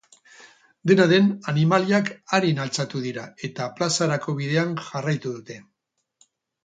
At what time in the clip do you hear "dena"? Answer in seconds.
0.91-1.03